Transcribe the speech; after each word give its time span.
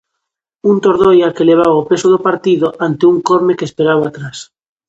Un 0.69 0.75
Tordoia 0.85 1.33
que 1.35 1.47
levaba 1.49 1.79
o 1.81 1.87
peso 1.89 2.07
do 2.13 2.23
partido 2.27 2.67
ante 2.87 3.03
un 3.11 3.17
Corme 3.27 3.57
que 3.57 3.67
esperaba 3.69 4.03
atrás. 4.07 4.37